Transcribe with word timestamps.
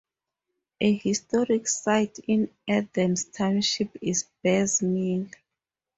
A 0.81 0.97
historic 0.97 1.67
site 1.67 2.17
in 2.27 2.49
Adams 2.67 3.25
Township 3.25 3.95
is 4.01 4.25
Bear's 4.41 4.81
Mill. 4.81 5.27